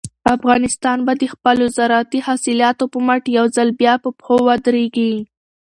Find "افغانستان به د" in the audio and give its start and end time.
0.35-1.23